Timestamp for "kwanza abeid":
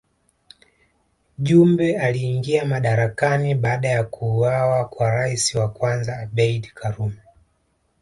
5.69-6.71